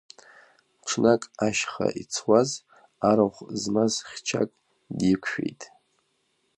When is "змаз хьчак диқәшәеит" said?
3.61-5.61